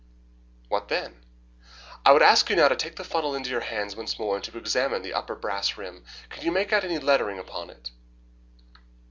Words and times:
"What 0.67 0.87
then?" 0.87 1.23
"I 2.03 2.11
would 2.11 2.23
ask 2.23 2.49
you 2.49 2.55
now 2.55 2.67
to 2.69 2.75
take 2.75 2.95
the 2.95 3.03
funnel 3.03 3.35
into 3.35 3.51
your 3.51 3.59
hands 3.61 3.95
once 3.95 4.17
more 4.17 4.33
and 4.33 4.43
to 4.45 4.57
examine 4.57 5.03
the 5.03 5.13
upper 5.13 5.35
brass 5.35 5.77
rim. 5.77 6.05
Can 6.29 6.43
you 6.43 6.51
make 6.51 6.73
out 6.73 6.83
any 6.83 6.97
lettering 6.97 7.37
upon 7.37 7.69
it?" 7.69 7.91